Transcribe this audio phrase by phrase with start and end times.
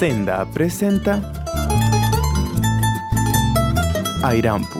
[0.00, 1.20] Senda presenta
[4.22, 4.78] Airampu,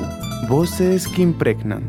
[0.49, 1.83] voces que impregnan.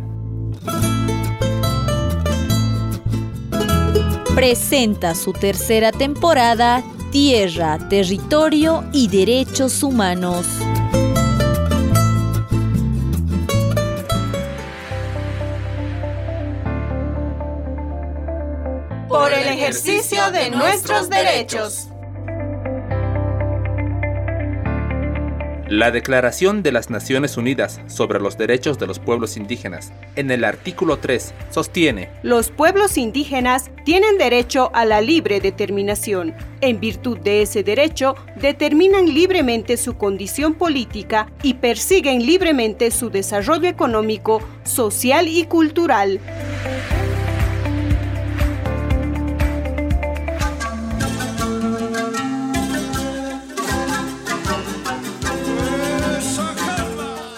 [4.36, 10.46] Presenta su tercera temporada Tierra, Territorio y Derechos Humanos.
[19.08, 21.91] Por el ejercicio de nuestros derechos.
[25.72, 30.44] La Declaración de las Naciones Unidas sobre los Derechos de los Pueblos Indígenas, en el
[30.44, 36.34] artículo 3, sostiene, Los pueblos indígenas tienen derecho a la libre determinación.
[36.60, 43.70] En virtud de ese derecho, determinan libremente su condición política y persiguen libremente su desarrollo
[43.70, 46.20] económico, social y cultural.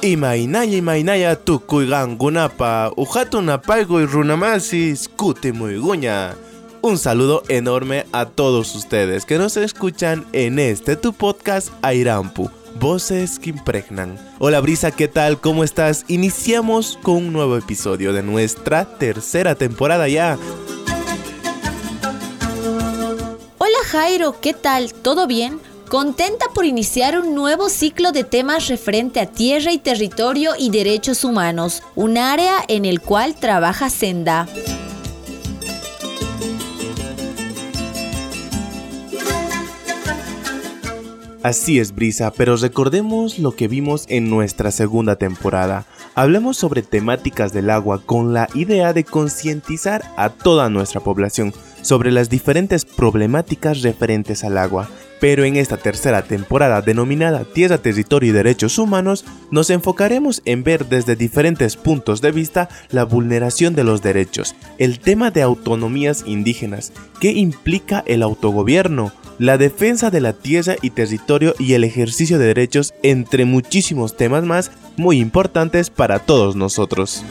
[0.03, 6.35] Imainaya imainaya tukuygangunapa ujatunapaygo y runamasi skutimuyguña.
[6.81, 13.39] Un saludo enorme a todos ustedes que nos escuchan en este tu podcast Airampu, Voces
[13.39, 14.19] que impregnan.
[14.39, 15.39] Hola Brisa, ¿qué tal?
[15.39, 16.03] ¿Cómo estás?
[16.09, 20.37] Iniciamos con un nuevo episodio de nuestra tercera temporada ya.
[23.57, 24.93] Hola Jairo, ¿qué tal?
[24.93, 25.61] ¿Todo bien?
[25.89, 31.23] Contenta por iniciar un nuevo ciclo de temas referente a tierra y territorio y derechos
[31.23, 34.47] humanos, un área en el cual trabaja Senda.
[41.43, 45.85] Así es, Brisa, pero recordemos lo que vimos en nuestra segunda temporada.
[46.15, 52.11] Hablemos sobre temáticas del agua con la idea de concientizar a toda nuestra población sobre
[52.11, 54.89] las diferentes problemáticas referentes al agua.
[55.19, 60.87] Pero en esta tercera temporada denominada Tierra, Territorio y Derechos Humanos, nos enfocaremos en ver
[60.87, 66.91] desde diferentes puntos de vista la vulneración de los derechos, el tema de autonomías indígenas,
[67.21, 72.47] qué implica el autogobierno, la defensa de la tierra y territorio y el ejercicio de
[72.47, 77.23] derechos, entre muchísimos temas más muy importantes para todos nosotros.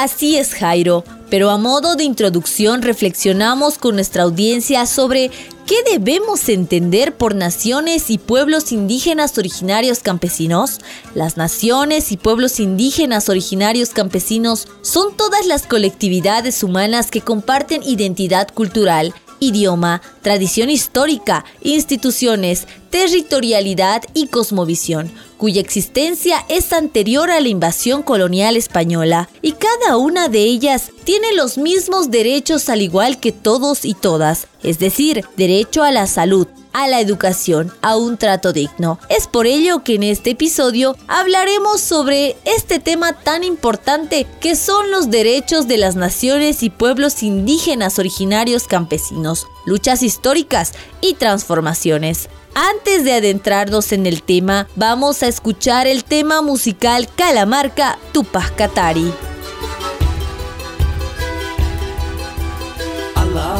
[0.00, 5.30] Así es, Jairo, pero a modo de introducción reflexionamos con nuestra audiencia sobre
[5.66, 10.78] qué debemos entender por naciones y pueblos indígenas originarios campesinos.
[11.14, 18.48] Las naciones y pueblos indígenas originarios campesinos son todas las colectividades humanas que comparten identidad
[18.54, 28.02] cultural, idioma, tradición histórica, instituciones, territorialidad y cosmovisión, cuya existencia es anterior a la invasión
[28.02, 33.84] colonial española, y cada una de ellas tiene los mismos derechos al igual que todos
[33.84, 38.98] y todas, es decir, derecho a la salud, a la educación, a un trato digno.
[39.08, 44.90] Es por ello que en este episodio hablaremos sobre este tema tan importante que son
[44.90, 52.28] los derechos de las naciones y pueblos indígenas originarios campesinos, luchas históricas y transformaciones.
[52.54, 59.29] Antes de adentrarnos en el tema, vamos a escuchar el tema musical Calamarca Tupac Katari.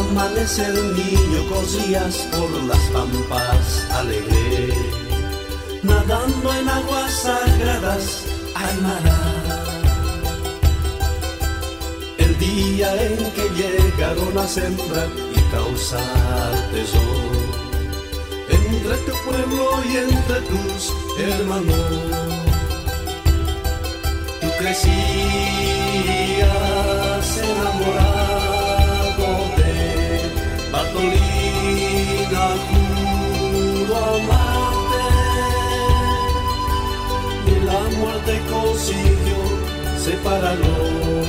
[0.01, 4.73] Al amanecer niño corrías por las pampas alegre,
[5.83, 8.23] nadando en aguas sagradas,
[8.55, 9.19] Aymara.
[12.17, 17.41] El día en que llegaron a sembrar y causar tesoro
[18.49, 21.91] entre tu pueblo y entre tus hermanos.
[24.41, 24.87] Tú crecías
[27.37, 28.30] enamorado
[31.01, 35.03] Bartolina, juro amarte.
[37.47, 39.39] Y la muerte consiguió
[39.97, 41.27] separarnos.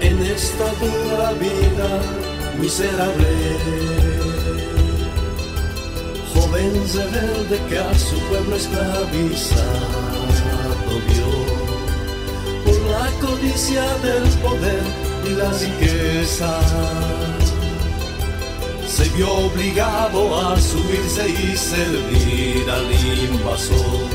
[0.00, 1.90] En esta dura vida
[2.60, 3.28] miserable
[6.32, 9.60] joven rebelde que a su pueblo esclavizado
[11.08, 11.30] vio
[12.64, 16.60] por la codicia del poder y la riqueza.
[18.86, 22.92] Se vio obligado a subirse y servir al
[23.30, 24.06] invasor.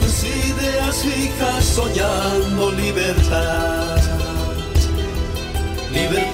[0.00, 3.96] Tus ideas fijas soñando libertad,
[5.92, 6.27] libertad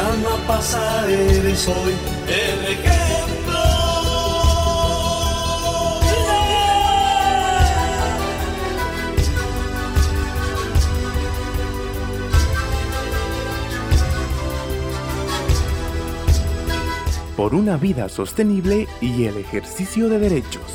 [0.00, 1.94] Boliviana pasa, eres hoy
[2.26, 3.60] el ejemplo.
[17.36, 20.69] Por una vida sostenible y el ejercicio de derechos.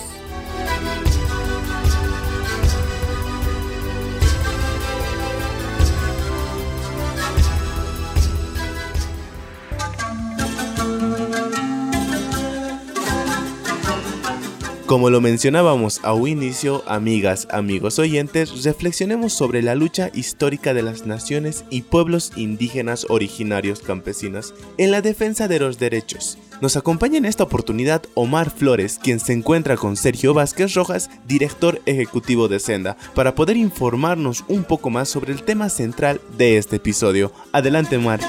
[14.95, 20.83] Como lo mencionábamos a un inicio, amigas, amigos oyentes, reflexionemos sobre la lucha histórica de
[20.83, 26.37] las naciones y pueblos indígenas originarios campesinos en la defensa de los derechos.
[26.61, 31.81] Nos acompaña en esta oportunidad Omar Flores, quien se encuentra con Sergio Vázquez Rojas, director
[31.85, 36.77] ejecutivo de Senda, para poder informarnos un poco más sobre el tema central de este
[36.77, 37.33] episodio.
[37.51, 38.21] Adelante, Omar.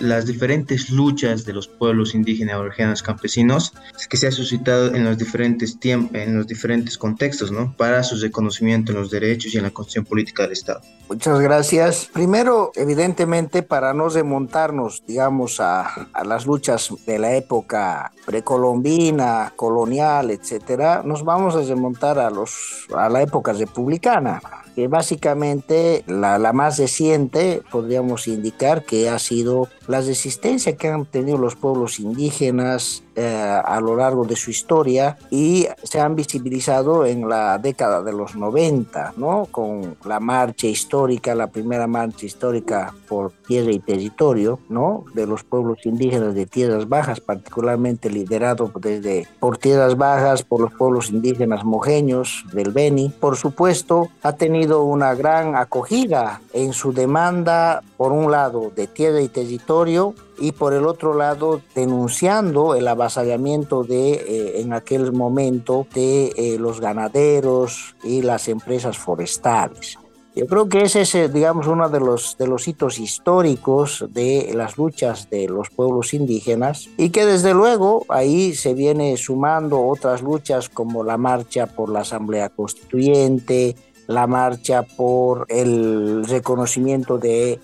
[0.00, 3.72] Las diferentes luchas de los pueblos indígenas, originarios, campesinos,
[4.08, 7.74] que se ha suscitado en los diferentes tiempos, en los diferentes contextos, ¿no?
[7.76, 10.80] Para su reconocimiento en los derechos y en la constitución política del Estado.
[11.08, 12.10] Muchas gracias.
[12.12, 20.30] Primero, evidentemente, para no remontarnos, digamos, a, a las luchas de la época precolombina, colonial,
[20.30, 24.40] etcétera, nos vamos a remontar a, los, a la época republicana
[24.76, 31.06] que básicamente la, la, más reciente podríamos indicar que ha sido la resistencia que han
[31.06, 37.06] tenido los pueblos indígenas eh, a lo largo de su historia y se han visibilizado
[37.06, 39.46] en la década de los 90, ¿no?
[39.50, 45.04] Con la marcha histórica, la primera marcha histórica por tierra y territorio, ¿no?
[45.14, 50.74] De los pueblos indígenas de tierras bajas, particularmente liderado desde por tierras bajas, por los
[50.74, 53.08] pueblos indígenas mojeños del Beni.
[53.08, 59.22] Por supuesto, ha tenido una gran acogida en su demanda, por un lado, de tierra
[59.22, 65.86] y territorio, y por el otro lado denunciando el avasallamiento de eh, en aquel momento
[65.94, 69.98] de eh, los ganaderos y las empresas forestales.
[70.36, 74.52] Yo creo que ese es, eh, digamos, uno de los, de los hitos históricos de
[74.54, 80.20] las luchas de los pueblos indígenas y que desde luego ahí se viene sumando otras
[80.20, 83.76] luchas como la marcha por la Asamblea Constituyente,
[84.08, 87.58] la marcha por el reconocimiento de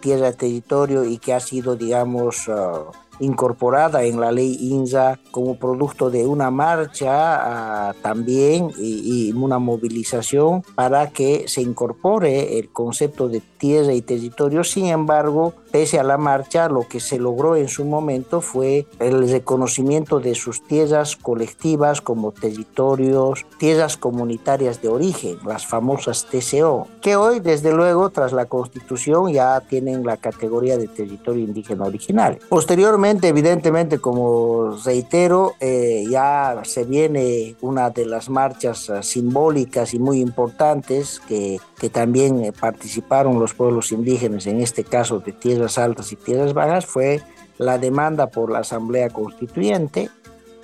[0.00, 2.84] tierra territorio y que ha sido, digamos, ah,
[3.20, 10.62] incorporada en la ley INSA como producto de una marcha ah, también y, una movilización
[10.74, 14.64] para que se incorpore el concepto de tierra y territorio.
[14.64, 19.28] Sin embargo, pese a la marcha, lo que se logró en su momento fue el
[19.28, 27.16] reconocimiento de sus tierras colectivas como territorios, tierras comunitarias de origen, las famosas TCO, que
[27.16, 32.38] hoy, desde luego, tras la constitución ya tienen la categoría de territorio indígena original.
[32.48, 39.98] Posteriormente, evidentemente, como reitero, eh, ya se viene una de las marchas eh, simbólicas y
[39.98, 45.48] muy importantes que, que también eh, participaron los pueblos indígenas, en este caso de tierras
[45.48, 47.22] tierras altas y tierras bajas fue
[47.56, 50.10] la demanda por la Asamblea Constituyente,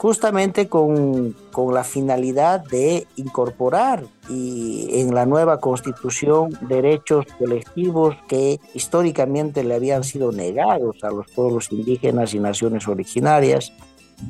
[0.04, 8.60] justamente con, con la finalidad de incorporar y en la nueva constitución derechos colectivos que
[8.74, 13.72] históricamente le habían sido negados a los pueblos indígenas y naciones originarias.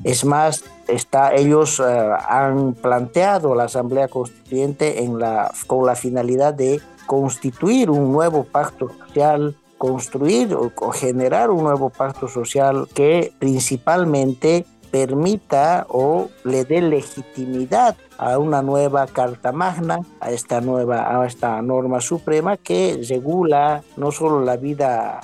[0.04, 1.84] Es más, está, ellos uh,
[2.28, 8.92] han planteado la Asamblea Constituyente en la, con la finalidad de constituir un nuevo pacto
[9.08, 17.96] social construir o, generar un nuevo pacto social que principalmente permita o le dé legitimidad
[18.16, 24.12] a una nueva Carta Magna, a esta nueva, a esta norma suprema que regula no
[24.12, 25.20] solo la vida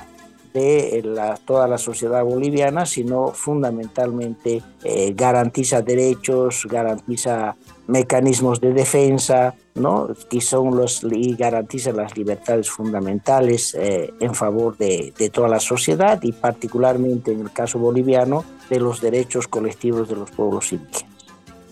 [0.52, 7.54] de la, toda la sociedad boliviana, sino fundamentalmente eh, garantiza derechos, garantiza
[7.90, 10.09] mecanismos de defensa, ¿no?
[10.28, 15.61] que son los y garantiza las libertades fundamentales eh, en favor de, de, toda la
[15.61, 21.11] sociedad y particularmente en el caso boliviano de los derechos colectivos de los pueblos indígenas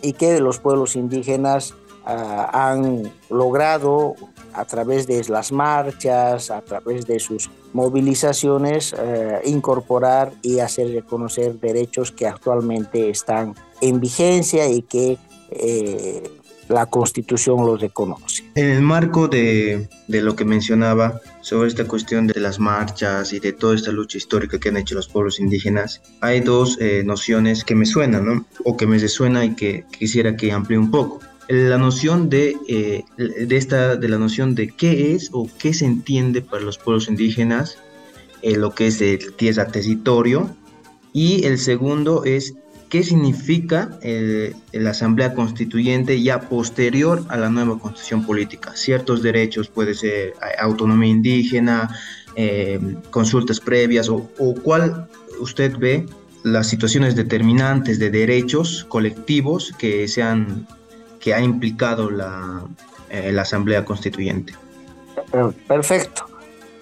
[0.02, 4.14] y que los pueblos indígenas ah, han logrado
[4.54, 11.60] a través de las marchas, a través de sus movilizaciones, eh, incorporar y hacer reconocer
[11.60, 15.18] derechos que actualmente están en vigencia y que
[15.50, 16.22] eh,
[16.68, 18.44] la Constitución los reconoce.
[18.54, 23.40] En el marco de, de, lo que mencionaba sobre esta cuestión de las marchas y
[23.40, 27.64] de toda esta lucha histórica que han hecho los pueblos indígenas, hay dos eh, nociones
[27.64, 28.46] que me suenan, ¿no?
[28.64, 31.20] O que me resuena y que quisiera que amplíe un poco.
[31.48, 35.86] la noción de, eh, de, esta, de la noción de qué es o qué se
[35.86, 37.78] entiende para los pueblos indígenas,
[38.42, 40.54] eh, lo que es el tierra territorio,
[41.14, 42.54] y el segundo es
[42.88, 48.72] qué significa eh, la Asamblea Constituyente ya posterior a la nueva constitución política.
[48.74, 51.90] Ciertos derechos, puede ser autonomía indígena,
[53.10, 55.08] consultas previas, o, o cuál
[55.40, 56.06] usted ve
[56.44, 60.66] las situaciones determinantes de derechos colectivos que se han
[61.20, 62.62] que ha implicado la,
[63.10, 64.54] eh, la Asamblea Constituyente.
[65.66, 66.27] Perfecto.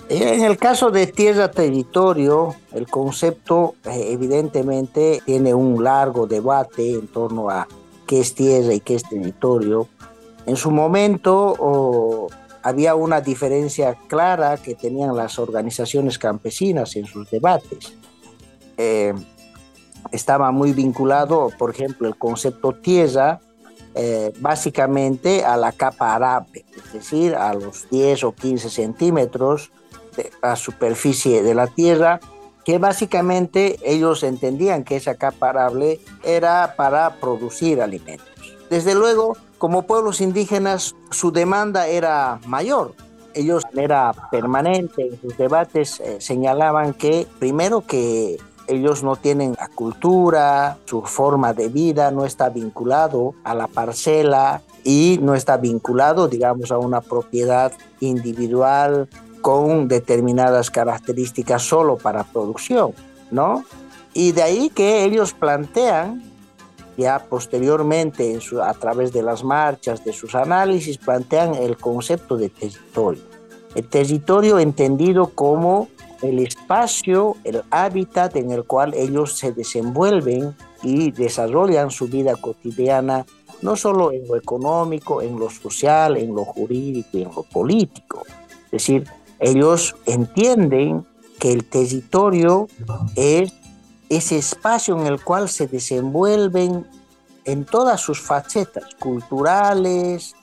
[0.09, 7.51] En el caso de tierra-territorio, el concepto eh, evidentemente tiene un largo debate en torno
[7.51, 7.67] a
[8.07, 9.89] qué es tierra y qué es territorio.
[10.47, 12.29] En su momento
[12.63, 17.95] había una diferencia clara que tenían las organizaciones campesinas en sus debates.
[18.77, 19.13] Eh,
[20.13, 23.41] estaba muy vinculado, por ejemplo, el concepto tierra
[23.97, 29.73] eh, básicamente a la capa arable, es decir, a los 10 o 15 centímetros
[30.43, 32.21] la superficie de la Tierra,
[32.65, 38.29] que básicamente ellos entendían que esa capa arable era para producir alimentos.
[38.69, 42.95] Desde luego, como pueblos indígenas, su demanda era mayor.
[43.35, 49.69] Ellos era permanente, en sus debates eh, señalaban que primero que ellos no tienen la
[49.69, 56.29] cultura, su forma de vida no está vinculado a la parcela y no está vinculado,
[56.29, 59.09] digamos, a una propiedad individual
[59.41, 62.93] con determinadas características solo para producción,
[63.31, 63.65] ¿no?
[64.15, 66.23] Y de ahí que ellos plantean,
[66.97, 73.23] ya posteriormente a través de las marchas, de sus análisis, plantean el concepto de territorio.
[73.75, 75.89] El territorio entendido como
[76.23, 83.27] el espacio, el hábitat en el cual ellos se desenvuelven y desarrollan su vida cotidiana,
[83.63, 88.23] no solo en lo económico, en lo social, en lo jurídico y en lo político.
[88.67, 89.07] Es decir,
[89.41, 91.07] ellos entienden
[91.39, 92.69] que el territorio
[93.15, 93.53] es
[94.09, 96.87] ese espacio en el cual se desenvuelven
[97.45, 100.35] en todas sus facetas culturales,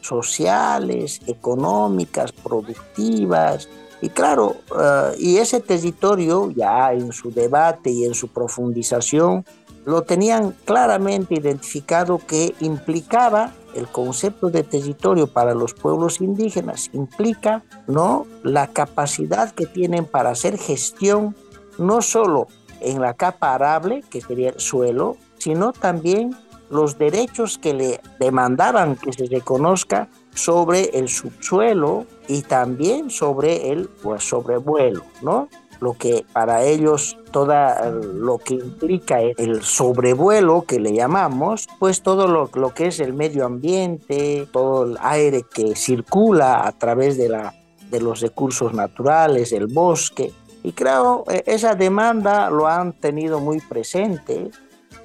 [0.00, 3.68] sociales, económicas, productivas,
[4.00, 9.44] y claro, eh, y ese territorio ya en su debate y en su profundización
[9.84, 17.62] lo tenían claramente identificado que implicaba el concepto de territorio para los pueblos indígenas implica
[17.86, 21.36] no la capacidad que tienen para hacer gestión
[21.78, 22.48] no solo
[22.80, 26.36] en la capa arable que sería el suelo sino también
[26.70, 33.88] los derechos que le demandaban que se reconozca sobre el subsuelo y también sobre el
[33.88, 35.48] pues, sobrevuelo, ¿no?
[35.80, 42.26] Lo que para ellos toda lo que implica el sobrevuelo que le llamamos, pues todo
[42.26, 47.28] lo, lo que es el medio ambiente, todo el aire que circula a través de,
[47.28, 47.54] la,
[47.90, 50.32] de los recursos naturales, el bosque.
[50.62, 54.50] Y creo e, esa demanda lo han tenido muy presente,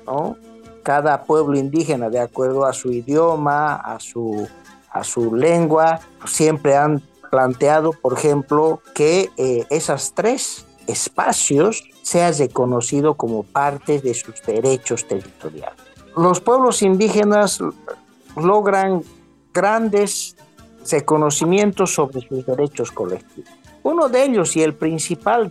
[0.05, 0.37] ¿no?
[0.81, 4.47] Cada pueblo indígena, de acuerdo a su idioma, a su
[4.93, 7.01] a su lengua, siempre han
[7.33, 15.07] planteado, por ejemplo, que eh, esas tres espacios sean reconocidos como parte de sus derechos
[15.07, 15.79] territoriales.
[16.15, 17.59] Los pueblos indígenas
[18.35, 19.01] logran
[19.51, 20.35] grandes
[20.91, 23.49] reconocimientos sobre sus derechos colectivos.
[23.81, 25.49] Uno de ellos y el principal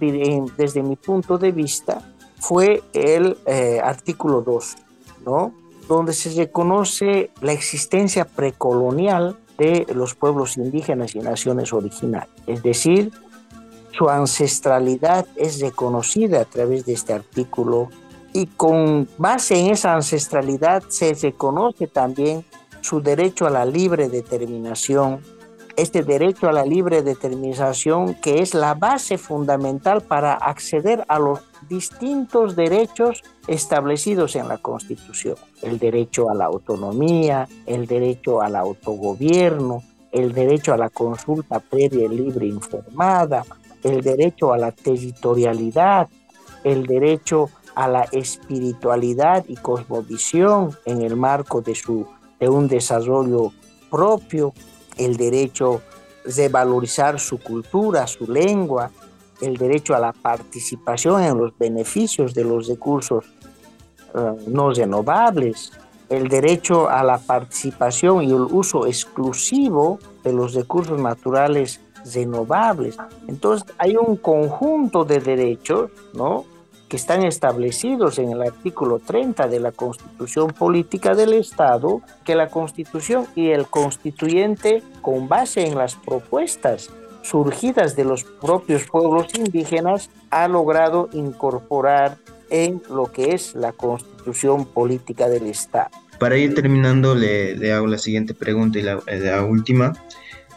[0.57, 2.01] desde mi punto de vista
[2.39, 4.77] fue el eh, artículo 2,
[5.27, 5.53] ¿no?
[5.89, 12.29] donde se reconoce la existencia precolonial de los pueblos indígenas y naciones originales.
[12.47, 13.13] Es decir,
[13.93, 17.89] su ancestralidad es reconocida a través de este artículo
[18.33, 22.45] y con base en esa ancestralidad se reconoce también
[22.81, 25.21] su derecho a la libre determinación
[25.77, 31.41] este derecho a la libre determinación que es la base fundamental para acceder a los
[31.69, 35.37] distintos derechos establecidos en la Constitución.
[35.63, 42.09] El derecho a la autonomía, el derecho al autogobierno, el derecho a la consulta previa,
[42.09, 43.45] libre e informada,
[43.83, 46.09] el derecho a la territorialidad,
[46.65, 52.07] el derecho a la espiritualidad y cosmovisión en el marco de, su,
[52.39, 53.53] de un desarrollo
[53.91, 54.53] propio,
[54.97, 55.83] el derecho
[56.25, 58.91] de valorizar su cultura, su lengua,
[59.41, 63.25] el derecho a la participación en los beneficios de los recursos
[64.15, 65.73] eh, no renovables,
[66.09, 71.81] el derecho a la participación y el uso exclusivo de los recursos naturales
[72.15, 72.99] renovables.
[73.27, 76.45] Entonces hay un conjunto de derechos, ¿no?
[76.93, 82.49] Que están establecidos en el artículo 30 de la Constitución Política del Estado, que la
[82.49, 86.91] Constitución y el constituyente, con base en las propuestas
[87.23, 92.19] surgidas de los propios pueblos indígenas, ha logrado incorporar
[92.51, 95.89] en lo que es la Constitución Política del Estado.
[96.19, 99.95] Para ir terminando, le, hago la siguiente pregunta y la última,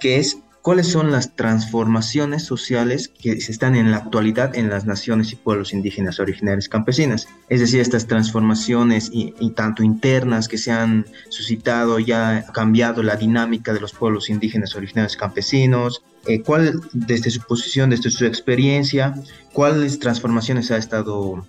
[0.02, 4.88] que es ¿Cuáles son las transformaciones sociales que se están en la actualidad en las
[4.88, 7.28] naciones y pueblos indígenas originarios campesinas?
[7.50, 13.16] Es decir, estas transformaciones y, tanto internas que se han suscitado, ya ha cambiado la
[13.16, 16.04] dinámica de los pueblos indígenas originarios campesinos.
[16.26, 19.14] Eh, ¿Cuál, desde su posición, desde su experiencia,
[19.54, 21.46] cuáles transformaciones ha estado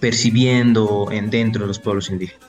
[0.00, 2.42] percibiendo en dentro de los pueblos indígenas?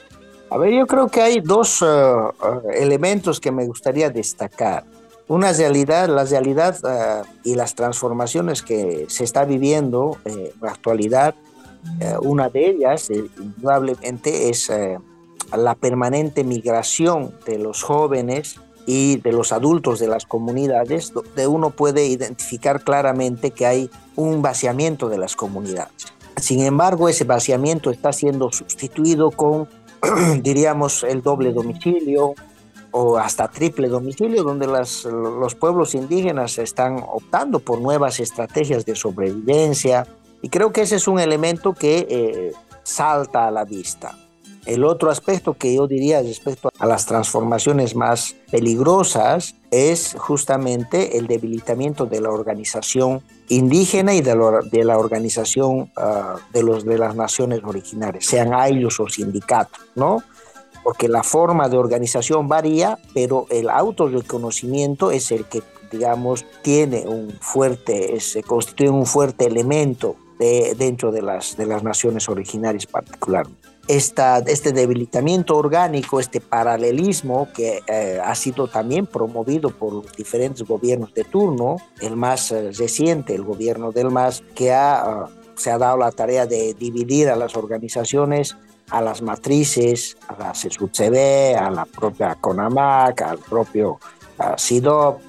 [0.52, 4.86] A ver, yo creo que hay dos eh, eh, elementos que me gustaría destacar
[5.28, 10.72] una realidad, la realidad eh, y las transformaciones que se está viviendo eh, en la
[10.72, 11.36] actualidad,
[12.00, 14.72] eh, una de ellas, indudablemente, es
[15.56, 21.70] la permanente migración de los jóvenes y de los adultos de las comunidades, donde uno
[21.70, 26.08] puede identificar claramente que hay un vaciamiento de las comunidades.
[26.38, 29.68] Sin embargo, ese vaciamiento está siendo sustituido con,
[30.42, 32.34] diríamos, el doble domicilio,
[32.92, 40.08] o hasta triple domicilio, donde los pueblos indígenas están optando por nuevas estrategias de sobrevivencia.
[40.42, 42.54] Y creo que ese es un elemento que eh,
[42.84, 44.16] salta a la vista.
[44.68, 51.26] El otro aspecto que yo diría respecto a las transformaciones más peligrosas es justamente el
[51.26, 54.36] debilitamiento de la organización indígena y de
[54.84, 60.22] la, organización ah, de, los, de las naciones originarias, sean ellos o sindicatos, ¿no?
[60.88, 67.30] Porque la forma de organización varía, pero el autorreconocimiento es el que, digamos, tiene un
[67.42, 73.68] fuerte, se constituye un fuerte elemento de, dentro de las, de las naciones originarias particularmente.
[73.90, 81.14] Esta, este debilitamiento orgánico, este paralelismo que eh, ha sido también promovido por diferentes gobiernos
[81.14, 85.78] de turno, el más eh, reciente, el gobierno del MAS, que ha, ah, se ha
[85.78, 88.56] dado la tarea de dividir a las organizaciones
[88.90, 94.00] a las matrices, a la CSUCB, a la propia CONAMAC, al propio
[94.58, 95.22] SIDOP.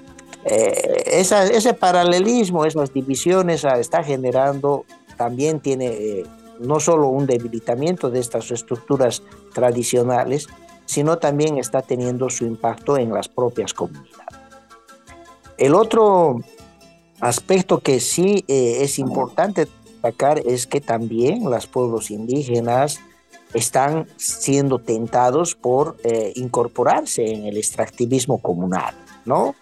[0.44, 4.84] Eh, ese paralelismo, esas divisiones ah, está generando,
[5.16, 6.26] también tiene eh,
[6.60, 10.46] no solo un debilitamiento de estas estructuras tradicionales,
[10.86, 14.38] sino también está teniendo su impacto en las propias comunidades.
[15.58, 16.40] El otro
[17.20, 23.00] aspecto que sí eh, es importante destacar es que también los pueblos indígenas
[23.54, 29.54] están siendo tentados por eh, incorporarse en el extractivismo comunal, ¿no?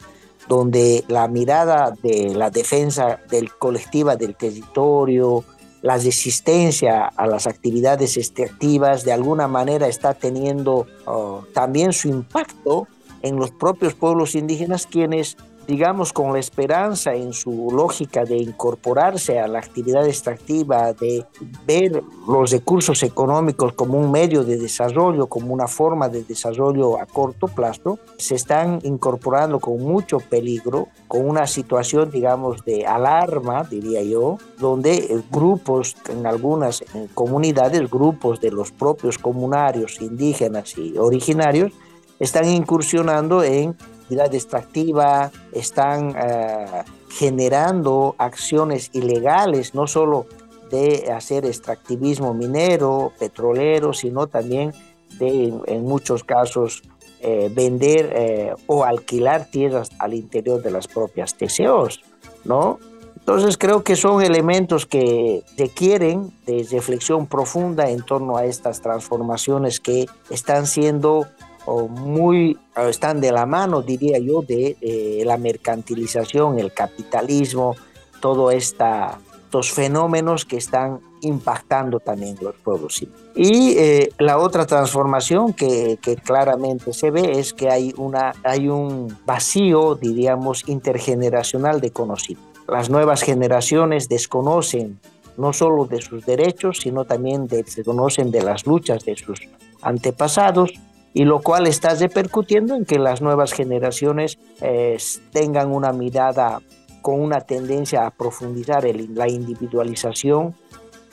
[0.48, 5.44] Donde la mirada de la defensa del colectiva del territorio,
[5.82, 12.88] la resistencia a las actividades extractivas, de alguna manera está teniendo oh, también su impacto
[13.22, 19.38] en los propios pueblos indígenas, quienes digamos, con la esperanza en su lógica de incorporarse
[19.40, 21.24] a la actividad extractiva, de
[21.66, 27.06] ver los recursos económicos como un medio de desarrollo, como una forma de desarrollo a
[27.06, 34.02] corto plazo, se están incorporando con mucho peligro, con una situación, digamos, de alarma, diría
[34.02, 41.72] yo, donde grupos, en algunas comunidades, grupos de los propios comunarios indígenas y originarios,
[42.18, 43.76] están incursionando en
[44.06, 50.26] actividad extractiva, están eh, generando acciones ilegales, no solo
[50.70, 54.72] de hacer extractivismo minero, petrolero, sino también
[55.18, 56.82] de, en muchos casos,
[57.20, 62.00] eh, vender eh, o alquilar tierras al interior de las propias TCOs,
[62.44, 62.78] ¿no?
[63.16, 69.80] Entonces creo que son elementos que requieren de reflexión profunda en torno a estas transformaciones
[69.80, 71.26] que están siendo
[71.66, 77.74] muy están de la mano, diría yo, de, la mercantilización, el capitalismo,
[78.20, 83.02] todos estos fenómenos que están impactando también los pueblos.
[83.34, 88.68] Y eh, la otra transformación que, que, claramente se ve es que hay, una, hay
[88.68, 92.46] un vacío, diríamos, intergeneracional de conocimiento.
[92.68, 94.98] Las nuevas generaciones desconocen
[95.36, 99.40] no solo de sus derechos, sino también desconocen de las luchas de sus
[99.82, 100.72] antepasados
[101.16, 104.98] y lo cual está repercutiendo en que las nuevas generaciones eh,
[105.32, 106.60] tengan una mirada
[107.00, 110.54] con una tendencia a profundizar la individualización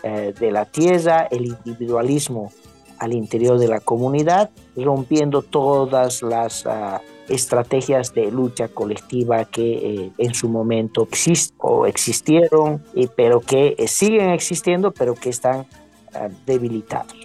[0.04, 2.52] eh, de la tierra, el individualismo
[3.00, 10.12] al interior de la comunidad, rompiendo todas las ah, estrategias de lucha colectiva que eh,
[10.18, 15.66] en su momento exist o existieron, y, pero que siguen existiendo, pero que están
[16.14, 17.23] ah, debilitados.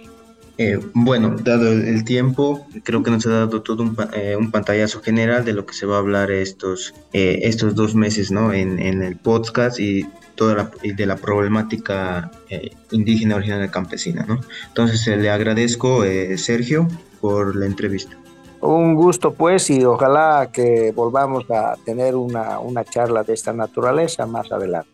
[0.61, 3.95] Eh, bueno, dado el tiempo, creo que nos ha dado todo un,
[4.37, 8.51] un, pantallazo general de lo que se va a hablar estos, estos dos meses ¿no?
[8.51, 12.29] en, el podcast y toda la, de la problemática
[12.91, 14.25] indígena originaria campesina.
[14.27, 14.41] ¿no?
[14.67, 16.03] Entonces, le agradezco,
[16.35, 16.89] Sergio,
[17.21, 18.17] por la entrevista.
[18.59, 24.25] Un gusto pues y ojalá que volvamos a tener una, una charla de esta naturaleza
[24.25, 24.91] más adelante.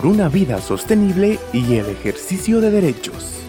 [0.00, 3.39] Por una vida sostenible y el ejercicio de derechos.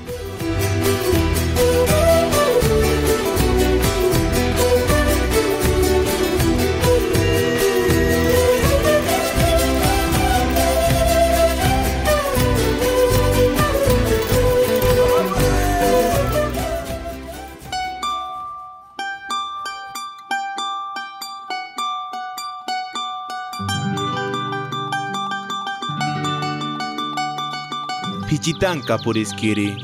[28.31, 29.75] Pichitanka por Iskiri.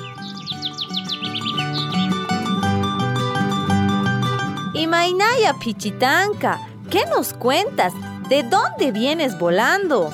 [4.73, 6.57] Imainaya Pichitanka,
[6.89, 7.91] ¿qué nos cuentas?
[8.29, 10.09] ¿De dónde vienes volando?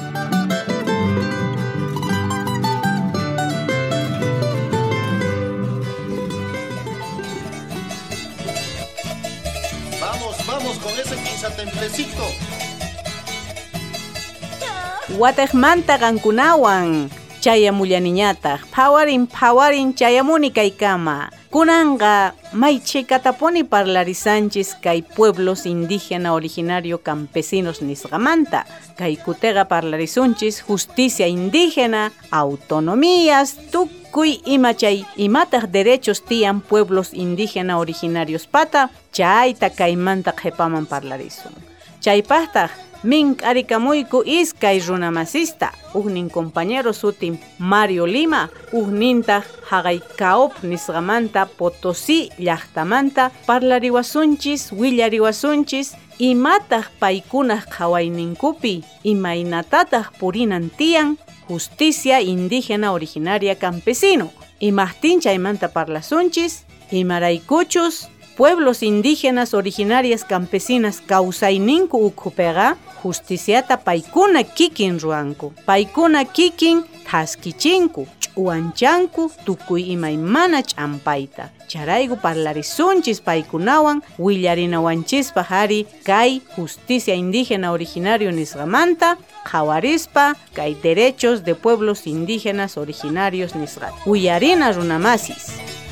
[10.02, 12.24] Vamos, vamos con ese pinzatemplecito.
[15.10, 17.12] Guatejmanta Gankunawan
[17.44, 28.64] chayamulaniñataq phawarin phawarin chayamuni kaykama kunanga mayche kataponi parlarisanchis kay pueblos indígena originario campesinos nisqamanta
[28.96, 38.90] kay kutega parlarisunchis justicia indígena autonomías tukuy imachay imataq derechos tian pueblos indígena originarios pata
[39.12, 41.52] chayta kaymanta qhipaman parlarisun.
[42.00, 42.72] Chaypaqtaq
[43.04, 54.72] Min arikamuyku iskay runamasista, ugnin compañero sutim Mario Lima, ugninta haqaykaop nisqamanta Potosí llaqtamanta parlariwasunchis,
[54.72, 61.18] willariwasunchis, imataq paykunaq qhawayninkupi, imaynatataq purinan tiyan,
[61.50, 64.32] justicia indígena originaria campesino.
[64.60, 76.26] Imahtin chaymanta parlasunchis, imaraykuchus, pueblos indígenas originarias campesinas kawsayninku ukupega justiciata paikuna kikin ruanku paikuna
[76.26, 88.32] kikin thaskichinku ch'uanchanku tukuy imaymana ch'ampayta charayku parlarisunchis paykunawan willarinawanchispa hari kay justicia indígena originario
[88.32, 89.17] nisqamanta
[89.52, 95.83] qhawarispa kay derechos de pueblos indígenas originarios nisqa willarina runamasis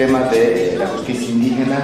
[0.00, 1.76] el tema de la justicia indígena,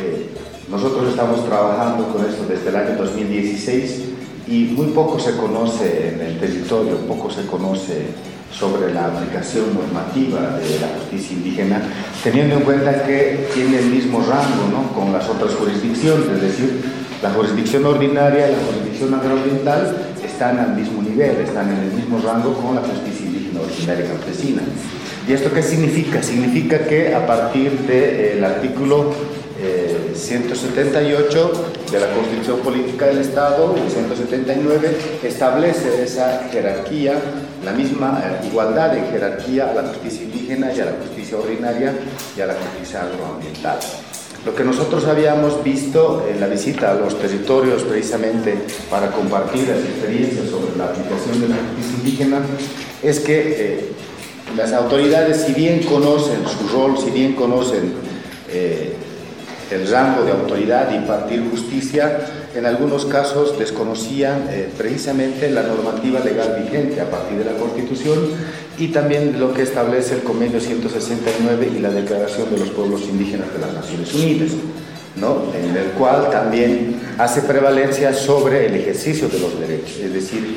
[0.00, 0.28] eh,
[0.70, 4.02] nosotros estamos trabajando con esto desde el año 2016
[4.46, 8.06] y muy poco se conoce en el territorio, poco se conoce
[8.52, 11.82] sobre la aplicación normativa de la justicia indígena,
[12.22, 14.92] teniendo en cuenta que tiene el mismo rango ¿no?
[14.94, 16.80] con las otras jurisdicciones, es decir,
[17.20, 22.20] la jurisdicción ordinaria y la jurisdicción agroambiental están al mismo nivel, están en el mismo
[22.24, 24.62] rango con la justicia indígena ordinaria campesina.
[25.28, 26.22] ¿Y esto qué significa?
[26.22, 29.12] Significa que a partir del artículo
[30.14, 37.20] 178 eh, de la Constitución Política del Estado, el 179, establece esa jerarquía,
[37.62, 41.92] la misma eh, igualdad en jerarquía a la justicia indígena y a la justicia ordinaria
[42.34, 43.78] y a la justicia agroambiental.
[44.46, 48.56] Lo que nosotros habíamos visto en la visita a los territorios precisamente
[48.88, 52.40] para compartir las experiencias sobre la aplicación de la justicia indígena
[53.02, 53.92] es que eh,
[54.56, 57.92] las autoridades, si bien conocen su rol, si bien conocen
[58.50, 58.94] eh,
[59.70, 62.20] el rango de autoridad y impartir justicia,
[62.54, 68.18] en algunos casos desconocían eh, precisamente la normativa legal vigente a partir de la Constitución
[68.78, 73.52] y también lo que establece el Convenio 169 y la Declaración de los Pueblos Indígenas
[73.52, 74.52] de las Naciones Unidas,
[75.16, 75.42] ¿no?
[75.54, 80.56] en el cual también hace prevalencia sobre el ejercicio de los derechos, es decir,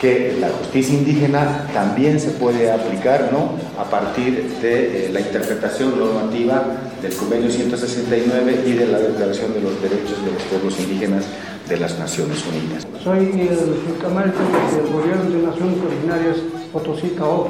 [0.00, 3.50] que la justicia indígena también se puede aplicar ¿no?
[3.78, 6.64] a partir de eh, la interpretación normativa
[7.02, 11.26] del Convenio 169 y de la Declaración de los Derechos de los Pueblos Indígenas
[11.68, 12.86] de las Naciones Unidas.
[13.04, 14.38] Soy el subcamarero
[14.74, 16.36] del Gobierno de Naciones Originarias
[16.72, 17.48] Potosí Cao.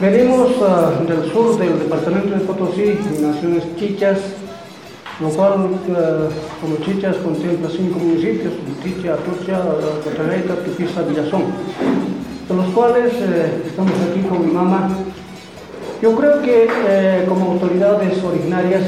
[0.00, 4.18] Venimos uh, del sur del departamento de Potosí, Naciones Chichas,
[5.20, 6.28] lo cual eh,
[6.60, 9.62] como Chichas contempla cinco municipios, Chicha, Atucha,
[10.02, 11.44] Cotareta, Tupiza, Villazón,
[12.48, 14.90] de los cuales eh, estamos aquí con mi mamá.
[16.02, 18.82] Yo creo que eh, como autoridades originarias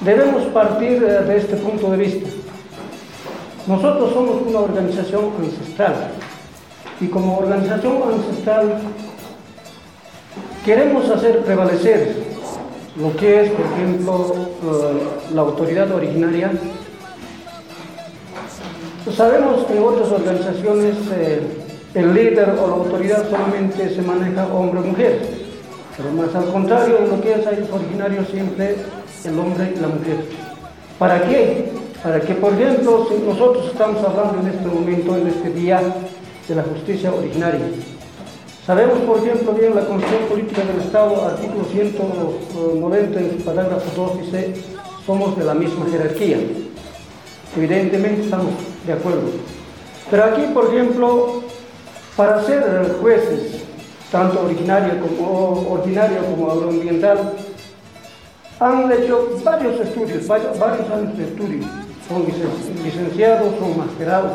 [0.00, 2.28] debemos partir de este punto de vista.
[3.66, 6.10] Nosotros somos una organización ancestral
[7.00, 8.80] y como organización ancestral
[10.64, 12.31] queremos hacer prevalecer
[12.96, 16.52] lo que es, por ejemplo, eh, la autoridad originaria.
[19.04, 21.40] Pues sabemos que en otras organizaciones eh,
[21.94, 25.20] el líder o la autoridad solamente se maneja hombre o mujer,
[25.96, 28.76] pero más al contrario, lo que es originario siempre
[29.24, 30.16] el hombre y la mujer.
[30.98, 31.70] ¿Para qué?
[32.02, 35.80] Para que, por ejemplo, si nosotros estamos hablando en este momento, en este día
[36.48, 37.60] de la justicia originaria,
[38.64, 44.20] Sabemos, por ejemplo, bien la Constitución Política del Estado, artículo 190 en su parágrafo 2
[44.20, 44.54] dice,
[45.04, 46.38] somos de la misma jerarquía.
[47.56, 48.52] Evidentemente estamos
[48.86, 49.22] de acuerdo.
[50.08, 51.42] Pero aquí, por ejemplo,
[52.16, 53.64] para ser jueces,
[54.12, 57.32] tanto originaria como ordinaria como agroambiental,
[58.60, 61.64] han hecho varios estudios, varios años de estudio.
[62.08, 62.24] Son
[62.84, 64.32] licenciados, son masterados.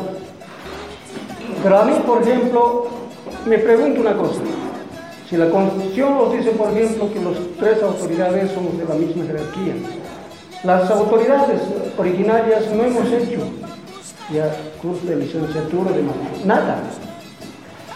[1.62, 2.97] Pero a mí, por ejemplo,
[3.46, 4.40] me pregunto una cosa.
[5.28, 9.24] Si la Constitución nos dice, por ejemplo, que las tres autoridades somos de la misma
[9.26, 9.74] jerarquía,
[10.64, 11.60] las autoridades
[11.96, 13.40] originarias no hemos hecho
[14.32, 16.04] ya curso de licenciatura, de
[16.44, 16.82] nada.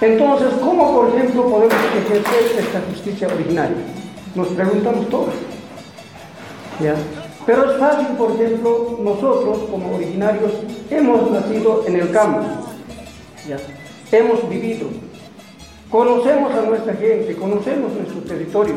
[0.00, 3.76] Entonces, ¿cómo, por ejemplo, podemos ejercer esta justicia originaria?
[4.35, 5.35] Nos preguntamos todos.
[6.81, 6.94] ¿Ya?
[7.46, 10.52] Pero es fácil, por ejemplo, nosotros como originarios
[10.90, 12.40] hemos nacido en el campo,
[13.48, 13.57] ¿ya?
[14.16, 14.88] hemos vivido,
[15.92, 18.76] Conocemos a nuestra gente, conocemos nuestro territorio.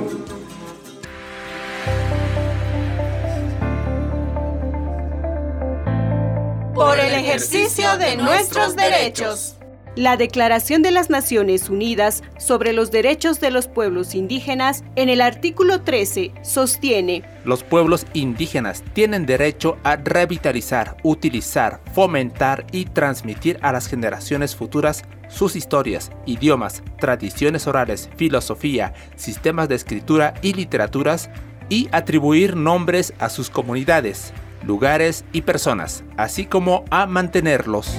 [6.74, 9.55] Por el ejercicio de nuestros derechos.
[9.96, 15.22] La Declaración de las Naciones Unidas sobre los Derechos de los Pueblos Indígenas en el
[15.22, 23.72] artículo 13 sostiene Los pueblos indígenas tienen derecho a revitalizar, utilizar, fomentar y transmitir a
[23.72, 31.30] las generaciones futuras sus historias, idiomas, tradiciones orales, filosofía, sistemas de escritura y literaturas
[31.70, 34.34] y atribuir nombres a sus comunidades,
[34.66, 37.96] lugares y personas, así como a mantenerlos.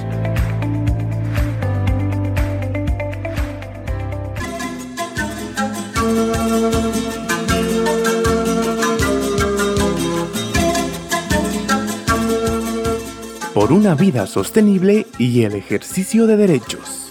[13.56, 17.05] Por una vida sostenible y el ejercicio de derechos.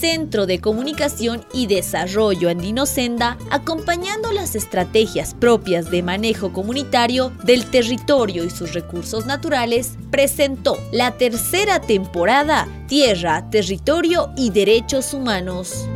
[0.00, 7.66] Centro de Comunicación y Desarrollo Andino Senda, acompañando las estrategias propias de manejo comunitario del
[7.66, 15.86] territorio y sus recursos naturales, presentó la tercera temporada Tierra, Territorio y Derechos Humanos.